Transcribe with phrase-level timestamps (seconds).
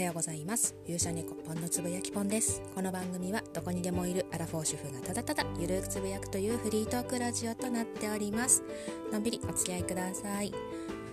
[0.00, 0.74] はようございます。
[0.86, 2.62] 勇者猫ポンのつぶやきポンです。
[2.74, 8.64] この番組はどこにでもいるアラフォー主婦がただただゆるくつぶやくというフリートークラジオとなっております。
[9.12, 10.54] のんびりお付き合いください。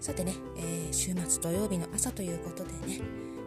[0.00, 3.00] さてね、えー、週末土曜日の朝ということでね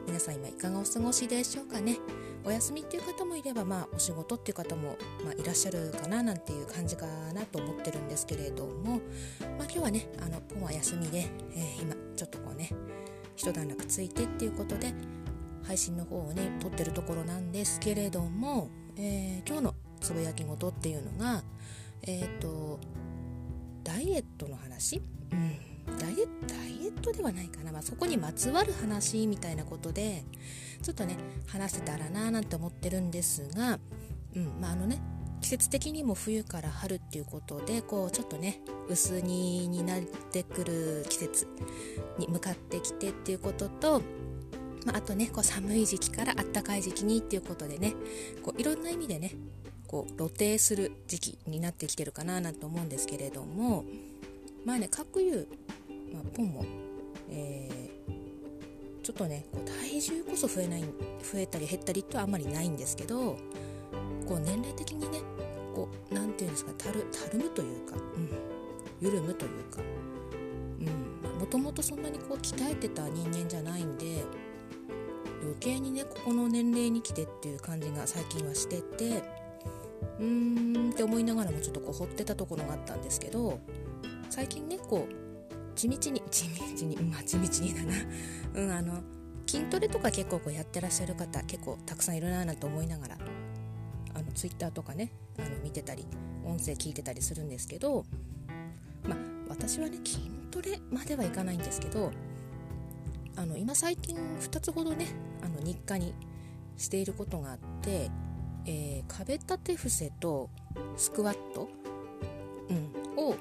[0.07, 1.97] 皆さん今いかがお過ごしでしょうかね。
[2.45, 4.95] お休みっていう方もいればまあお仕事っていう方も、
[5.25, 9.01] まあ、いらっしゃるかななんていう感じかなと思ってるんですけれども
[9.57, 12.69] まあ今日はねあのポンは休みで、えー、今ちょっとこうね
[13.35, 14.93] 一段落ついてっていうことで
[15.67, 21.43] 配信の方をね撮ってるところなんですけれども、えー、今日のつぶやき事っていうのが
[22.03, 22.79] えっ、ー、と
[23.83, 25.01] ダイエットの話、
[25.31, 30.23] うん、ダイエダイエットではないかな、まあ、そこにまつわる話みたいなことで
[30.81, 33.79] ちょっとね話せたらななんて思ってるんですが、
[34.35, 34.61] うん。
[34.61, 34.99] まあ、あのね
[35.41, 40.01] 季節的にも冬から春っていうことでこうちょっとね薄着になっ
[40.31, 41.47] てくる季節
[42.17, 44.01] に向かってきてっていうことと、
[44.85, 47.93] まあ、あとねこう寒い時期からあったかい時期にっていうことでね
[48.43, 49.31] こういろんな意味でね
[49.87, 53.83] こう露呈する時期になってきてるかななんて思うんですけれども
[54.63, 55.47] まあね各有、
[56.13, 56.65] まあ、ポンも、
[57.29, 63.37] えー、ちょっとねこう体重こそ増えない増えたり減ったりってはあんまりないんですけど
[64.27, 65.19] こう年齢的にね
[65.75, 68.29] こう何て言うんですかたるたるむというか、うん、
[69.01, 69.81] 緩むというか
[71.39, 74.23] もともとそんなにこう鍛えてた人間じゃないんで
[75.45, 79.23] 余計にねここの年齢に来てっていう感じが最近はしてて
[80.19, 83.59] うーんって思いながらもちょっとこう掘ってたところがあったんですけど
[84.29, 87.93] 最近ねこう地道に 地道にまあ地道にだな。
[88.55, 89.03] うんあの
[89.47, 93.17] 筋トレとか結構こうやってらっしゃる方結構たくさんいるななんて思いながら
[94.15, 96.05] あのツイッターとかねあの見てたり
[96.43, 98.05] 音声聞いてたりするんですけど
[99.03, 102.11] まあ私はね筋トレまではいかないんですけど
[103.35, 105.07] あの今最近2つほどね
[105.45, 106.13] あの日課に
[106.77, 108.09] していることがあって、
[108.65, 110.49] えー、壁立て伏せと
[110.97, 111.69] スクワット、
[112.69, 113.35] うん、を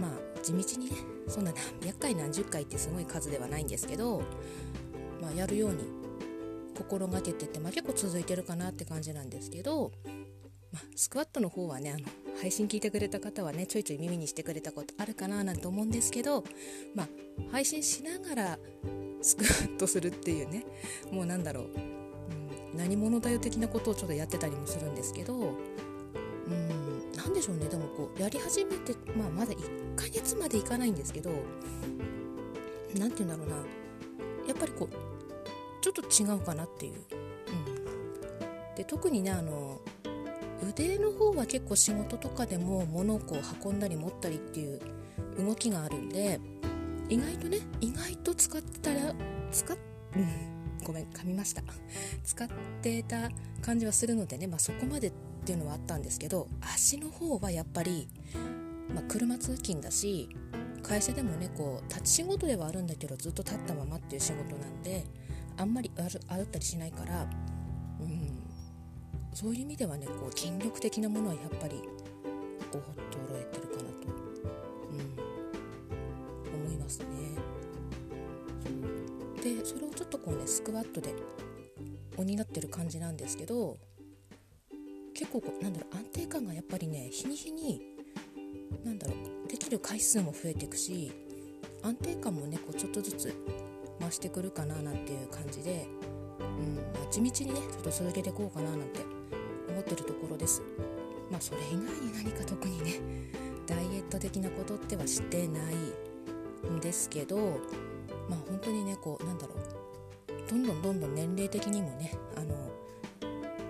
[0.00, 4.22] まあ地道にねそんな何百回何十回ってすごい数ではないんですけど、
[5.20, 5.84] まあ、やるように
[6.76, 9.90] 心がけてて、まあ、結構続いてるかなって感じなんですけど、
[10.72, 12.06] まあ、スクワットの方はねあの
[12.40, 16.44] 配信聞いてくれた方はねちょいちょい耳にしてくれたことあるかななんて思うんですけど、
[16.94, 17.08] まあ、
[17.50, 18.58] 配信しながら
[19.20, 20.64] スクットするっていうね。
[21.10, 25.34] もうなんだろう、うん、何者だよ的なことをちょっとやってたりもするんですけど。
[25.36, 27.12] うん。
[27.16, 27.66] 何でしょうね。
[27.66, 31.30] でもこうやり始めて、まあ、まだ1ヶ月までいかないんですけど。
[32.96, 33.56] 何て言うんだろうな。
[34.46, 34.94] やっぱりこう
[35.80, 36.94] ちょっと違うかなっていう。
[36.94, 39.80] うん、で特にねあの
[40.66, 44.80] 腕の方は結構仕事とかでも物をこう運んだり持ったりっていう
[45.38, 46.40] 動きがあるんで。
[47.08, 49.14] 意外とね意外と使ってたら
[49.50, 49.76] 使っ、
[50.16, 51.62] うん、ごめん噛みました。
[52.24, 52.48] 使っ
[52.82, 53.30] てた
[53.62, 55.12] 感じはするのでね、まあ、そこまでっ
[55.44, 58.08] ていうのはあったんですけど足の方はやっぱり、
[58.94, 60.28] まあ、車通勤だし
[60.82, 65.04] 会社でもねこう立ち仕事ではあるんだけどずっと立ったままっていう仕事なんで
[65.56, 67.26] あんまり歩ったりしないから
[68.00, 68.38] うん
[69.34, 71.82] そういう意味ではねこう筋力的なものはやっぱり
[72.70, 72.80] 衰
[73.40, 73.67] えてる。
[76.98, 77.38] ますね。
[79.42, 81.14] でそれをちょっとこうねスクワットで
[82.16, 83.78] 補ってる感じなんですけど
[85.14, 87.80] 結構こうなんだろう安定感がやっぱりね日に日に
[88.84, 91.12] なんだろうできる回数も増えていくし
[91.82, 93.32] 安定感もねこうちょっとずつ
[94.00, 95.86] 増してくるかななんていう感じで、
[96.40, 99.00] うんまあ、地道にねちょっと続けていこうかななんて
[99.68, 100.62] 思ってるところです。
[101.30, 103.00] まあそれ以外に何か特にね
[103.66, 105.74] ダイエット的なことってはしてない
[106.70, 107.36] んですけど
[108.28, 109.58] まあ本当にねこうなんだろう。
[110.48, 112.54] どんどんどんどん年齢的にもねあの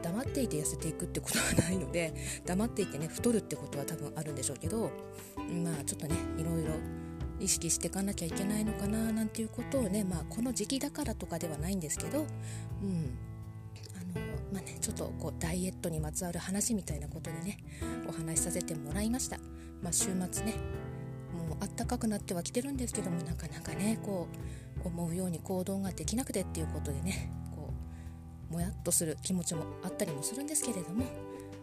[0.02, 2.14] 黙っていて痩せていくってことはないので
[2.46, 4.90] 黙っていてね太るってことは多分あるんでしょうけど
[5.36, 6.70] まあちょっとねいろいろ
[7.40, 12.22] 意識していかなきゃいけないのかななんていうことをねまあこの時期だからとかではないんですけどう
[12.86, 13.18] ん。
[13.94, 17.58] あのまあね、ちょっとこうダイエットにまつわる話みたいなことでね
[18.08, 19.38] お話しさせてもらいました、
[19.82, 20.54] まあ、週末ね
[21.60, 24.28] あったかくなってはきてるんですけどもなかなかねこ
[24.84, 27.72] う思うように行動ができなくてっていうことでねこ
[28.50, 31.04] うもやっとする気持ちもあったりもするんですけれども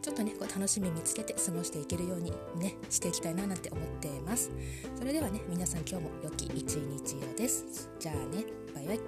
[0.02, 4.52] ちょっとねこう楽しみ見つけて過ごしていけるようにねしていきたいななんて思っています。
[4.96, 7.90] それではね皆さん今日も良き一日をです。
[8.00, 8.46] じゃあね
[8.76, 9.00] バイバイ。